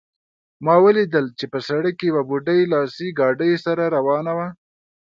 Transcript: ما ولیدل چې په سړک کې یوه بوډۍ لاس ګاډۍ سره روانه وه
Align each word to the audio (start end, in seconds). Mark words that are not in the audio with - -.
ما 0.65 0.75
ولیدل 0.85 1.25
چې 1.39 1.45
په 1.53 1.59
سړک 1.69 1.93
کې 1.99 2.05
یوه 2.11 2.23
بوډۍ 2.29 2.59
لاس 2.71 2.95
ګاډۍ 3.19 3.53
سره 3.65 3.83
روانه 3.95 4.31
وه 4.37 4.47